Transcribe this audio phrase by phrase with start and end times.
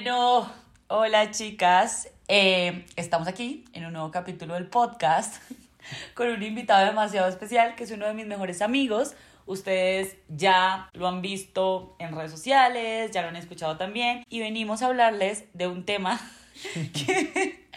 [0.00, 0.48] Bueno,
[0.86, 2.08] hola chicas.
[2.28, 5.42] Eh, estamos aquí en un nuevo capítulo del podcast
[6.14, 9.16] con un invitado demasiado especial que es uno de mis mejores amigos.
[9.44, 14.82] Ustedes ya lo han visto en redes sociales, ya lo han escuchado también y venimos
[14.82, 16.20] a hablarles de un tema
[16.92, 17.68] que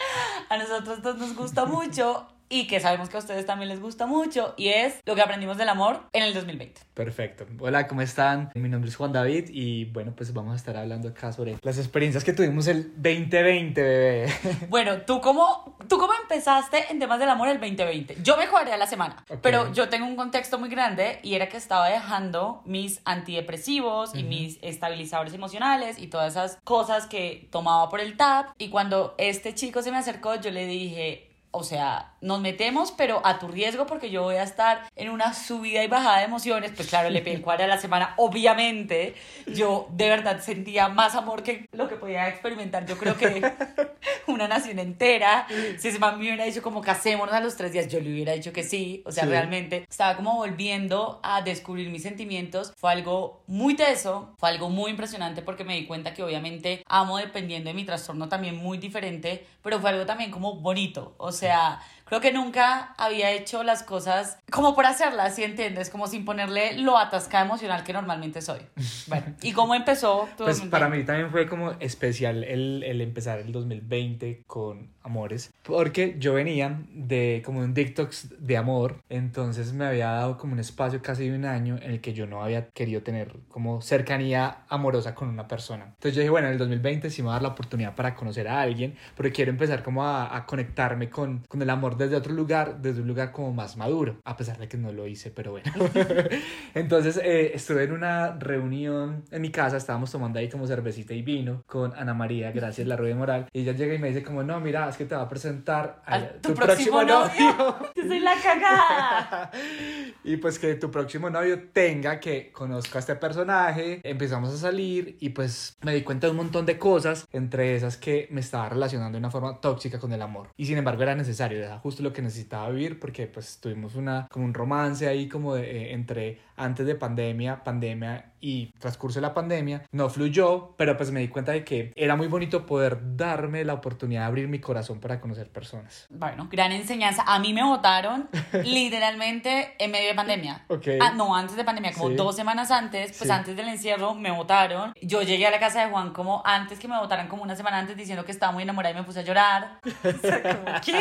[0.48, 4.06] a nosotros dos nos gusta mucho y que sabemos que a ustedes también les gusta
[4.06, 6.82] mucho y es lo que aprendimos del amor en el 2020.
[6.94, 7.48] Perfecto.
[7.60, 8.52] Hola, ¿cómo están?
[8.54, 11.78] Mi nombre es Juan David y bueno, pues vamos a estar hablando acá sobre las
[11.78, 14.34] experiencias que tuvimos el 2020, bebé.
[14.70, 18.18] Bueno, ¿tú cómo, ¿tú cómo empezaste en temas del amor el 2020?
[18.22, 19.40] Yo me a la semana, Ok.
[19.42, 24.24] pero yo tengo un contexto muy grande y era que estaba dejando mis antidepresivos y
[24.24, 29.56] mis estabilizadores emocionales y todas esas cosas que tomaba por el TAP y cuando este
[29.56, 31.31] chico se me acercó yo le dije...
[31.52, 35.34] O sea, nos metemos, pero a tu riesgo, porque yo voy a estar en una
[35.34, 36.72] subida y bajada de emociones.
[36.76, 38.14] Pues claro, le pedí el cuadro a la semana.
[38.18, 39.16] Obviamente,
[39.48, 42.86] yo de verdad sentía más amor que lo que podía experimentar.
[42.86, 43.42] Yo creo que
[44.28, 45.48] una nación entera.
[45.78, 48.34] Si ese man me hubiera dicho como casémonos a los tres días, yo le hubiera
[48.34, 49.04] dicho que sí.
[49.06, 49.30] O sea, Sí.
[49.30, 52.74] realmente estaba como volviendo a descubrir mis sentimientos.
[52.78, 57.18] Fue algo muy teso, fue algo muy impresionante porque me di cuenta que obviamente amo
[57.18, 61.14] dependiendo de mi trastorno también muy diferente, pero fue algo también como bonito.
[61.18, 61.80] O sea, sea,
[62.12, 65.90] creo que nunca había hecho las cosas como por hacerlas, si entiendes?
[65.90, 68.60] Como sin ponerle lo atascada emocional que normalmente soy.
[69.08, 70.28] Bueno, ¿y cómo empezó?
[70.36, 70.72] tu Pues 2020?
[70.72, 76.34] para mí también fue como especial el, el empezar el 2020 con amores, porque yo
[76.34, 81.30] venía de como un detox de amor, entonces me había dado como un espacio casi
[81.30, 85.30] de un año en el que yo no había querido tener como cercanía amorosa con
[85.30, 85.86] una persona.
[85.86, 88.16] Entonces yo dije, bueno, en el 2020 sí me va a dar la oportunidad para
[88.16, 92.16] conocer a alguien, pero quiero empezar como a, a conectarme con, con el amor desde
[92.16, 95.32] otro lugar, desde un lugar como más maduro, a pesar de que no lo hice,
[95.32, 95.72] pero bueno.
[96.74, 101.22] Entonces eh, estuve en una reunión en mi casa, estábamos tomando ahí como cervecita y
[101.22, 104.44] vino con Ana María, gracias la Rubia Moral, y ella llega y me dice como,
[104.44, 107.76] no, mira, es que te va a presentar a, A tu, próximo, novio.
[107.96, 109.52] Yo soy la cagada.
[110.24, 115.18] y pues que tu próximo novio tenga que conozca a este personaje, empezamos a salir
[115.20, 118.70] y pues me di cuenta de un montón de cosas, entre esas que me estaba
[118.70, 120.50] relacionando de una forma tóxica con el amor.
[120.58, 124.28] Y sin embargo era necesario, era justo lo que necesitaba vivir porque pues tuvimos una,
[124.32, 129.22] como un romance ahí como de, eh, entre antes de pandemia, pandemia y transcurso de
[129.28, 129.84] la pandemia.
[129.92, 133.74] No fluyó, pero pues me di cuenta de que era muy bonito poder darme la
[133.74, 136.06] oportunidad de abrir mi corazón para conocer personas.
[136.10, 137.24] Bueno, gran enseñanza.
[137.28, 138.30] A mí me votaron
[138.64, 140.66] literalmente en medio de pandemia.
[140.68, 140.88] Ok.
[141.02, 142.16] Ah, no, antes de pandemia, como Sí.
[142.16, 143.32] dos semanas antes, pues Sí.
[143.32, 144.94] antes del encierro me votaron.
[145.02, 147.80] Yo llegué a la casa de Juan como antes que me votaran, como una semana
[147.80, 149.80] antes, diciendo que estaba muy enamorada y me puse a llorar.
[150.12, 151.00] O sea, como, ¿qué?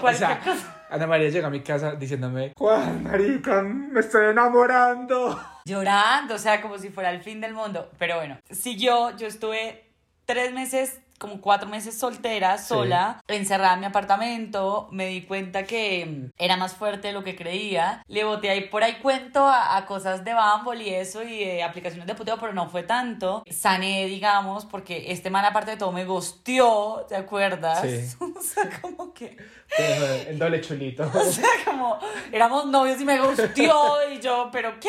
[0.00, 0.86] O Cualquier sea, cosa.
[0.90, 5.38] Ana María llegó a mi casa diciéndome, Juan, marica, me estoy enamorando.
[5.66, 7.90] Llorando, o sea, como si fuera el fin del mundo.
[7.98, 9.92] Pero bueno, siguió, yo estuve
[10.24, 14.88] tres meses, como cuatro meses soltera, sola, encerrada en mi apartamento.
[14.90, 18.02] Me di cuenta que mm, era más fuerte de lo que creía.
[18.08, 21.62] Le boté ahí por ahí cuento a, a cosas de Bumble y eso y de
[21.62, 23.44] aplicaciones de puteo, pero no fue tanto.
[23.50, 27.82] Sané, digamos, porque este man, aparte de todo, me gosteó, ¿te acuerdas?
[27.82, 28.16] Sí.
[28.38, 29.36] o sea, como que.
[30.26, 31.04] El doble chulito.
[31.20, 31.98] O sea, como
[32.32, 34.88] éramos novios y me gustió y yo, ¿pero qué?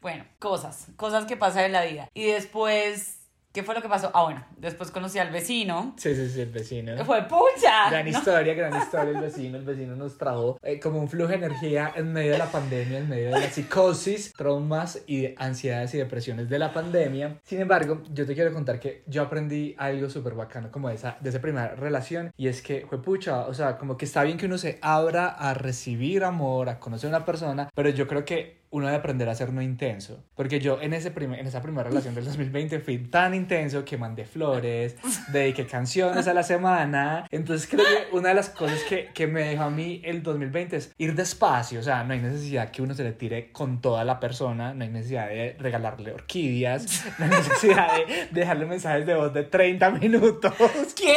[0.00, 2.08] Bueno, cosas, cosas que pasan en la vida.
[2.14, 3.23] Y después,
[3.54, 4.10] ¿qué fue lo que pasó?
[4.12, 5.94] Ah, bueno, después conocí al vecino.
[5.96, 7.04] Sí, sí, sí, el vecino.
[7.04, 7.88] Fue pucha.
[7.88, 8.10] Gran ¿no?
[8.10, 9.56] historia, gran historia el vecino.
[9.56, 12.98] El vecino nos trajo eh, como un flujo de energía en medio de la pandemia,
[12.98, 17.38] en medio de la psicosis, traumas y de ansiedades y depresiones de la pandemia.
[17.44, 21.16] Sin embargo, yo te quiero contar que yo aprendí algo súper bacano como de esa,
[21.20, 24.36] de esa primera relación y es que fue pucha, o sea, como que está bien
[24.36, 28.24] que uno se abra a recibir amor, a conocer a una persona, pero yo creo
[28.24, 30.24] que uno debe aprender a ser no intenso.
[30.34, 33.96] Porque yo en, ese primer, en esa primera relación del 2020 fui tan intenso que
[33.96, 34.96] mandé flores,
[35.32, 37.24] dediqué canciones a la semana.
[37.30, 40.76] Entonces creo que una de las cosas que, que me dejó a mí el 2020
[40.76, 41.78] es ir despacio.
[41.78, 44.82] O sea, no hay necesidad que uno se le tire con toda la persona, no
[44.82, 49.90] hay necesidad de regalarle orquídeas, no hay necesidad de dejarle mensajes de voz de 30
[49.92, 50.52] minutos.
[50.96, 51.14] ¿Qué?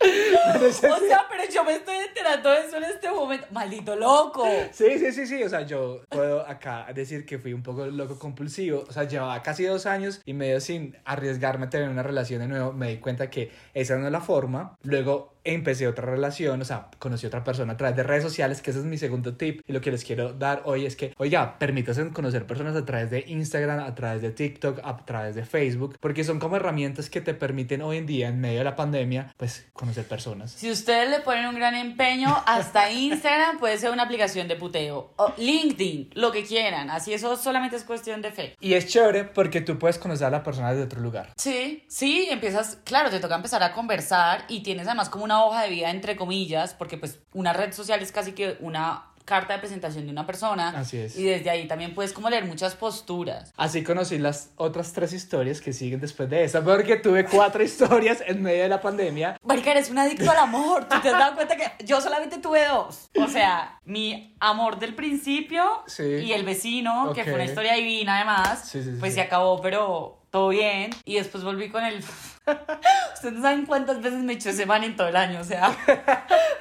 [0.00, 3.46] No O sea, pero yo me estoy enterando de eso en este momento.
[3.50, 4.46] Maldito loco.
[4.72, 5.42] Sí, sí, sí, sí.
[5.42, 8.84] O sea, yo puedo acá decir que fui un poco loco compulsivo.
[8.88, 12.48] O sea, llevaba casi dos años y medio sin arriesgarme a tener una relación de
[12.48, 12.72] nuevo.
[12.72, 14.76] Me di cuenta que esa no es la forma.
[14.82, 18.60] Luego empecé otra relación, o sea, conocí a otra persona a través de redes sociales,
[18.60, 19.62] que ese es mi segundo tip.
[19.66, 23.10] Y lo que les quiero dar hoy es que, oiga, permítanse conocer personas a través
[23.10, 27.20] de Instagram, a través de TikTok, a través de Facebook, porque son como herramientas que
[27.20, 30.52] te permiten hoy en día, en medio de la pandemia, pues conocer conocer personas.
[30.52, 35.14] Si ustedes le ponen un gran empeño, hasta Instagram puede ser una aplicación de puteo.
[35.16, 36.90] O LinkedIn, lo que quieran.
[36.90, 38.54] Así eso solamente es cuestión de fe.
[38.60, 41.32] Y es chévere porque tú puedes conocer a la persona de otro lugar.
[41.36, 45.62] Sí, sí, empiezas, claro, te toca empezar a conversar y tienes además como una hoja
[45.62, 49.58] de vida entre comillas, porque pues una red social es casi que una carta de
[49.58, 50.70] presentación de una persona.
[50.70, 51.16] Así es.
[51.18, 53.52] Y desde ahí también puedes como leer muchas posturas.
[53.56, 58.22] Así conocí las otras tres historias que siguen después de esa, porque tuve cuatro historias
[58.26, 59.36] en medio de la pandemia.
[59.42, 60.88] Marica, eres un adicto al amor.
[60.88, 63.10] ¿Tú te has dado cuenta que yo solamente tuve dos?
[63.22, 66.02] O sea, mi amor del principio Sí.
[66.04, 70.22] y el vecino, que fue una historia divina además, Sí, sí, pues se acabó, pero
[70.38, 70.90] todo bien.
[71.04, 71.98] Y después volví con el...
[73.14, 75.76] Ustedes no saben cuántas veces me echó ese man en todo el año, o sea,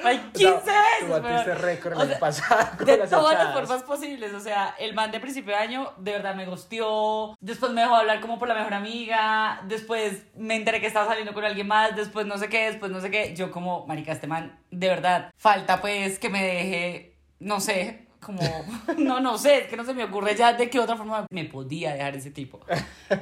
[0.04, 1.22] hay 15 O sea, veces.
[1.22, 4.34] Batiste récord el o año sea, pasado de las todas las formas posibles.
[4.34, 7.36] O sea, el man de principio de año de verdad me gustió.
[7.40, 9.62] Después me dejó hablar como por la mejor amiga.
[9.66, 11.96] Después me enteré que estaba saliendo con alguien más.
[11.96, 13.36] Después no sé qué, después no sé qué.
[13.36, 18.07] Yo como, marica, este man, de verdad, falta pues que me deje, no sé.
[18.20, 18.42] Como,
[18.98, 21.46] no, no sé, es que no se me ocurre ya de qué otra forma me
[21.46, 22.60] podía dejar ese tipo.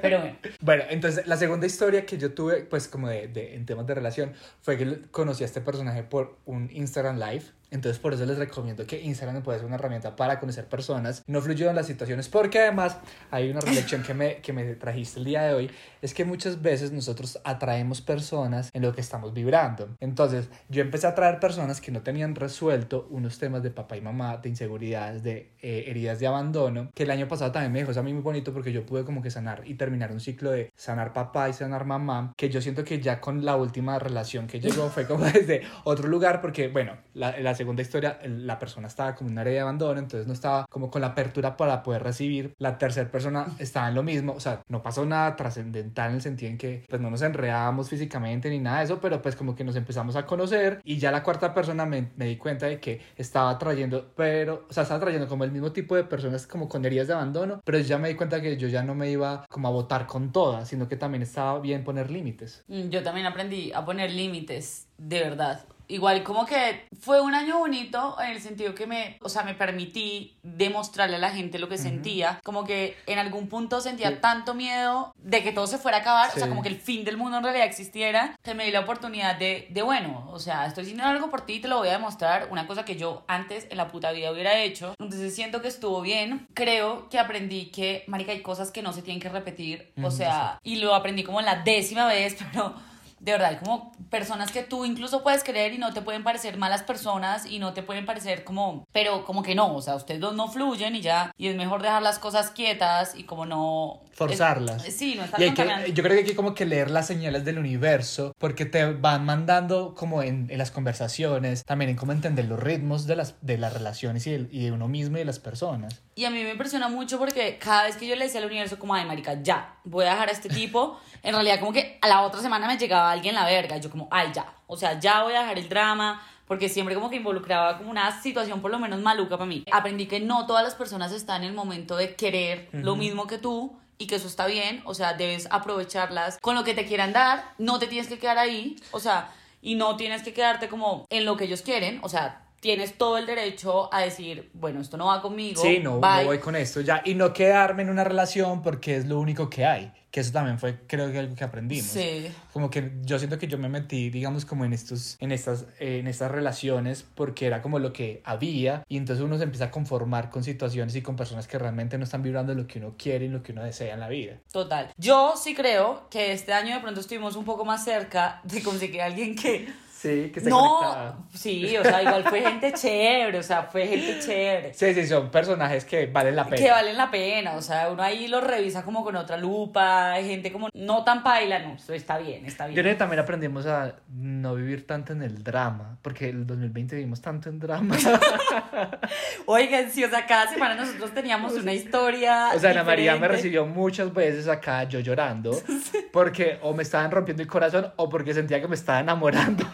[0.02, 3.66] Pero bueno, Bueno, entonces la segunda historia que yo tuve, pues como de, de- en
[3.66, 7.44] temas de relación, fue que conocí a este personaje por un Instagram Live.
[7.72, 11.24] Entonces por eso les recomiendo que Instagram puede ser una herramienta para conocer personas.
[11.28, 12.98] No fluyó en las situaciones porque además
[13.32, 15.72] hay una reflexión que me, que me trajiste el día de hoy.
[16.02, 19.96] Es que muchas veces nosotros atraemos personas en lo que estamos vibrando.
[20.00, 24.02] Entonces yo empecé a atraer personas que no tenían resuelto unos temas de papá y
[24.02, 27.92] mamá, de inseguridades, de eh, heridas de abandono, que el año pasado también me dejó
[27.92, 30.52] eso a mí muy bonito porque yo pude como que sanar y terminar un ciclo
[30.52, 34.48] de sanar papá y sanar mamá, que yo siento que ya con la última relación
[34.48, 38.88] que llegó fue como desde otro lugar porque, bueno, la, la segunda historia, la persona
[38.88, 41.84] estaba como en un área de abandono, entonces no estaba como con la apertura para
[41.84, 46.10] poder recibir, la tercera persona estaba en lo mismo, o sea, no pasó nada trascendental
[46.10, 49.22] en el sentido en que pues no nos enredábamos físicamente ni nada de eso, pero
[49.22, 52.38] pues como que nos empezamos a conocer y ya la cuarta persona me, me di
[52.38, 56.04] cuenta de que estaba trayendo, pero, o sea, estaba trayendo como el mismo tipo de
[56.04, 58.96] personas como con heridas de abandono, pero ya me di cuenta que yo ya no
[58.96, 62.64] me iba como a votar con todas, sino que también estaba bien poner límites.
[62.68, 65.66] Mm, Yo también aprendí a poner límites, de verdad.
[65.88, 69.54] Igual como que fue un año bonito en el sentido que me, o sea, me
[69.54, 72.40] permití demostrarle a la gente lo que sentía.
[72.44, 74.18] Como que en algún punto sentía Sí.
[74.22, 76.50] tanto miedo de que todo se fuera a acabar, o sea, Sí.
[76.50, 79.68] como que el fin del mundo en realidad existiera, que me di la oportunidad de,
[79.70, 82.48] de, bueno, o sea, estoy haciendo algo por ti y te lo voy a demostrar,
[82.52, 84.94] una cosa que yo antes en la puta vida hubiera hecho.
[85.00, 86.48] Entonces siento que estuvo bien.
[86.54, 90.12] Creo que aprendí que, marica, hay cosas que no se tienen que repetir, o Ujú,
[90.12, 92.74] sea, y lo aprendí como la décima vez, pero
[93.20, 96.58] de verdad, hay como personas que tú incluso puedes creer y no te pueden parecer
[96.58, 100.20] malas personas y no te pueden parecer como, pero como que no, o sea, ustedes
[100.20, 104.02] dos no fluyen y ya, y es mejor dejar las cosas quietas y como no...
[104.14, 104.86] Forzarlas.
[104.86, 105.94] es- sí, no estar Y hay que, contaminando.
[105.94, 109.26] yo creo que hay que como que leer las señales del universo porque te van
[109.26, 113.58] mandando como en, en las conversaciones, también en cómo entender los ritmos de las, de
[113.58, 116.02] las relaciones y, del- y de uno mismo y de las personas.
[116.18, 118.80] Y a mí me impresiona mucho porque cada vez que yo le decía al universo
[118.80, 122.08] como, ay, marica, ya, voy a dejar a este tipo, en realidad como que a
[122.08, 124.98] la otra semana me llegaba alguien la verga, y yo como, ay, ya, o sea,
[124.98, 128.72] ya voy a dejar el drama, porque siempre como que involucraba como una situación por
[128.72, 129.66] lo menos maluca para mí.
[129.74, 133.38] Aprendí que no todas las personas están en el momento de querer lo mismo que
[133.38, 137.12] tú y que eso está bien, o sea, debes aprovecharlas con lo que te quieran
[137.12, 141.06] dar, no te tienes que quedar ahí, o sea, y no tienes que quedarte como
[141.10, 144.98] en lo que ellos quieren, o sea, tienes todo el derecho a decir, bueno, esto
[144.98, 145.62] no va conmigo.
[145.62, 147.02] Sí, no, no voy con esto ya.
[147.06, 149.94] Y no quedarme en una relación porque es lo único que hay.
[150.10, 151.88] Que eso también fue, creo que algo que aprendimos.
[151.88, 152.32] Sí.
[152.54, 156.00] Como que yo siento que yo me metí, digamos, como en estos, en estas, eh,
[156.00, 159.72] en estas relaciones porque era como lo que había y entonces uno se empieza a
[159.72, 163.26] conformar con situaciones y con personas que realmente no están vibrando lo que uno quiere
[163.26, 164.38] y lo que uno desea en la vida.
[164.54, 164.90] Total.
[164.98, 169.02] Yo sí creo que este año de pronto estuvimos un poco más cerca de conseguir
[169.02, 169.68] a alguien que...
[170.06, 174.20] Sí, que esté no, sí, o sea, igual fue gente chévere, o sea, fue gente
[174.20, 174.72] chévere.
[174.74, 176.58] Sí, sí, son personajes que valen la pena.
[176.58, 180.28] Que valen la pena, o sea, uno ahí lo revisa como con otra lupa, hay
[180.28, 182.82] gente como no tan paila, no, está bien, está Yo bien.
[182.84, 187.20] creo que también aprendimos a no vivir tanto en el drama, porque el 2020 vivimos
[187.22, 187.98] tanto en drama.
[189.48, 192.50] Oigan, sí, o sea, cada semana nosotros teníamos una historia.
[192.56, 193.38] O sea, Ana María me diferente.
[193.38, 195.52] recibió muchas veces acá yo llorando,
[196.16, 199.66] porque o me estaban rompiendo el corazón o porque sentía que me estaba enamorando.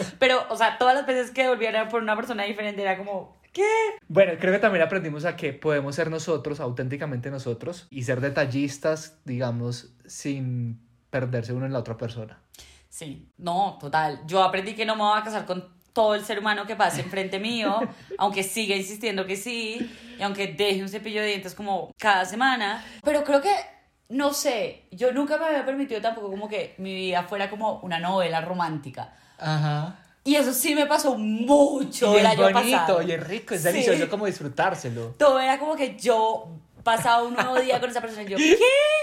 [0.20, 3.66] Pero, o sea, todas las veces que volviera por una persona diferente era como, ¿qué?
[4.06, 9.18] Bueno, creo que también aprendimos a que podemos ser nosotros, auténticamente nosotros, y ser detallistas,
[9.24, 10.80] digamos, sin
[11.10, 12.38] perderse uno en la otra persona.
[12.88, 14.20] Sí, no, total.
[14.28, 17.00] Yo aprendí que no me voy a casar con todo el ser humano que pase
[17.00, 17.80] enfrente mío,
[18.16, 22.84] aunque siga insistiendo que sí, y aunque deje un cepillo de dientes como cada semana.
[23.02, 23.50] Pero creo que
[24.10, 27.98] no sé, yo nunca me había permitido tampoco como que mi vida fuera como una
[27.98, 29.14] novela romántica.
[29.38, 29.96] Ajá.
[30.22, 33.02] Y eso sí me pasó mucho Y el es año bonito, pasado.
[33.02, 33.68] y es rico, es Sí.
[33.68, 35.14] delicioso como disfrutárselo.
[35.18, 36.48] Todo era como que yo
[36.82, 38.54] pasaba un nuevo día con esa persona y yo, ¿qué?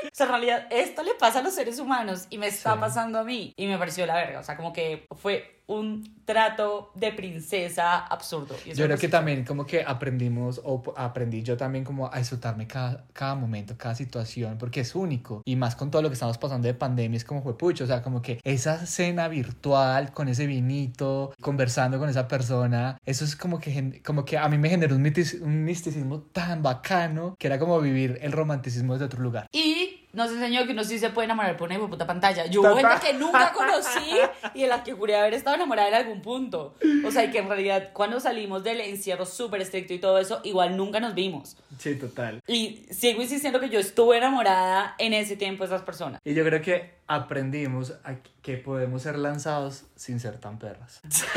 [0.05, 2.79] O sea, en realidad esto le pasa a los seres humanos y me está Sí.
[2.79, 3.53] pasando a mí.
[3.57, 8.55] Y me pareció la verga, o sea, como que fue un trato de princesa absurdo.
[8.65, 13.05] Yo creo que también como que aprendimos o aprendí yo también como a disfrutarme cada,
[13.13, 15.41] cada momento, cada situación, porque es único.
[15.45, 17.88] Y más con todo lo que estamos pasando de pandemia, es como fue pucho, o
[17.88, 23.36] sea, como que esa cena virtual con ese vinito, conversando con esa persona, eso es
[23.36, 27.47] como que, como que a mí me generó un, mitis- un misticismo tan bacano que
[27.47, 29.47] era como vivir el romanticismo desde otro lugar.
[29.51, 32.47] Y nos enseñó que uno sí se puede enamorar por una puta pantalla.
[32.47, 34.17] Yo hubo gente que nunca conocí
[34.55, 36.74] y de la que juré haber estado enamorada en algún punto.
[37.05, 40.41] O sea, y que en realidad cuando salimos del encierro súper estricto y todo eso,
[40.43, 41.55] igual nunca nos vimos.
[41.77, 42.41] Sí, total.
[42.47, 46.19] Y sigo insistiendo que yo estuve enamorada en ese tiempo de esas personas.
[46.25, 51.00] Y yo creo que aprendimos a que podemos ser lanzados sin ser tan perras.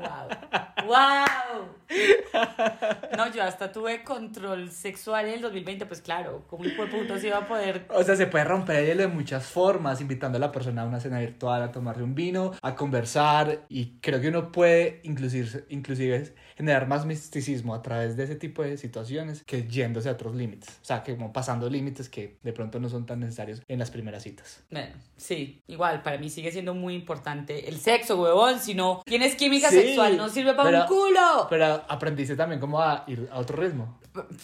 [0.00, 0.86] ¡Wow!
[0.86, 1.73] ¡Wow!
[3.16, 7.28] No, yo hasta tuve control sexual en el 2020, pues claro, como de puta se
[7.28, 7.86] iba a poder.
[7.90, 10.84] O sea, se puede romper el hielo de muchas formas, invitando a la persona a
[10.84, 15.64] una cena virtual, a tomarse un vino, a conversar, y creo que uno puede inclusive,
[15.68, 20.34] inclusive generar más misticismo a través de ese tipo de situaciones que yéndose a otros
[20.34, 20.68] límites.
[20.82, 23.90] O sea, que como pasando límites que de pronto no son tan necesarios en las
[23.90, 24.62] primeras citas.
[24.70, 28.58] Bueno, sí, igual, para mí sigue siendo muy importante el sexo, huevón.
[28.58, 31.46] Si no tienes química Sí, sexual, no sirve para pero- un culo.
[31.50, 33.98] Pero aprendiste también como a ir a otro ritmo.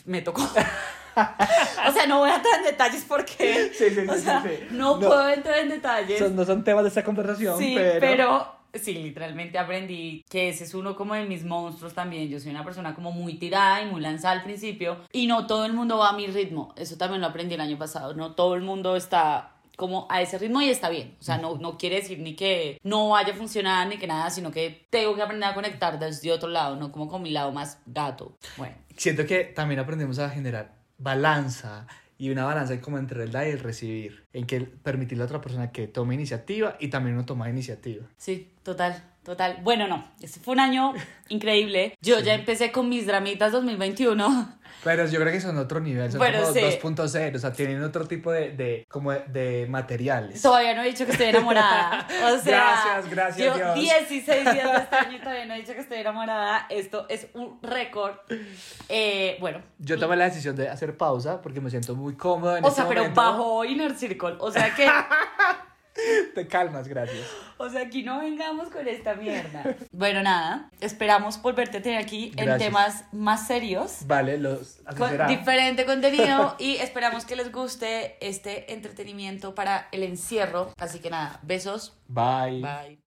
[0.05, 0.43] Me tocó.
[1.17, 3.71] o sea, no voy a entrar en detalles porque.
[3.73, 4.99] Sí, sí, sí, o sea, No.
[4.99, 6.19] puedo entrar en detalles.
[6.19, 8.01] Son- no son temas de esta conversación, Sí, pero...
[8.01, 8.61] pero...
[8.73, 12.29] Sí, literalmente aprendí que ese es uno como de mis monstruos también.
[12.29, 15.65] Yo soy una persona como muy tirada y muy lanzada al principio y no todo
[15.67, 16.73] el mundo va a mi ritmo.
[16.77, 18.15] Eso también lo aprendí el año pasado.
[18.15, 21.17] No todo el mundo está como a ese ritmo y está bien.
[21.19, 24.29] O sea, no, no quiere decir ni que no vaya a funcionar ni que nada,
[24.29, 27.51] sino que tengo que aprender a conectar desde otro lado, no como con mi lado
[27.51, 28.37] más gato.
[28.59, 31.87] Bueno, Siento que también aprendemos a generar balanza
[32.19, 35.41] y una balanza como entre el dar y el recibir, en que permitirle a otra
[35.41, 38.05] persona que tome iniciativa y también uno toma iniciativa.
[38.19, 39.03] sí, total.
[39.31, 39.59] Total.
[39.63, 40.93] Bueno, no, este fue un año
[41.29, 41.97] increíble.
[42.01, 44.57] Yo ya empecé con mis dramitas 2021.
[44.83, 46.59] Pero yo creo que son otro nivel, son Bueno, como sí.
[46.61, 50.43] 2.0, o sea, tienen otro tipo de, de como de, de materiales.
[50.43, 52.09] Todavía no he dicho que estoy enamorada.
[52.25, 53.75] O sea, Gracias, gracias, Yo Dios.
[54.09, 56.67] 16 días de este año y todavía no he dicho que estoy enamorada.
[56.71, 58.15] Esto es un récord.
[58.89, 59.61] Eh, bueno.
[59.79, 62.81] Yo tomé la decisión de hacer pausa porque me siento muy cómodo en O este
[62.81, 63.21] sea, pero momento.
[63.21, 64.37] bajo Inner Circle.
[64.41, 64.87] O sea que.
[66.35, 67.27] Te calmas, gracias.
[67.59, 69.77] O sea, aquí no vengamos con esta mierda.
[69.93, 70.71] Bueno, nada.
[70.81, 74.07] Esperamos volverte a tener aquí en temas más serios.
[74.07, 80.73] Vale, los Con diferente contenido y esperamos que les guste este entretenimiento para el encierro.
[80.79, 81.97] Así que nada, besos.
[82.09, 82.61] Bye.
[82.61, 82.99] Bye.